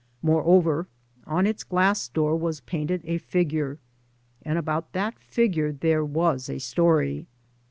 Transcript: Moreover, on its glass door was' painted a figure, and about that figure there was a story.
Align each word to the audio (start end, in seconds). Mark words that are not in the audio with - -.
Moreover, 0.23 0.87
on 1.27 1.45
its 1.45 1.63
glass 1.63 2.07
door 2.07 2.35
was' 2.35 2.59
painted 2.61 3.03
a 3.05 3.19
figure, 3.19 3.77
and 4.41 4.57
about 4.57 4.93
that 4.93 5.19
figure 5.19 5.71
there 5.71 6.03
was 6.03 6.49
a 6.49 6.57
story. 6.57 7.27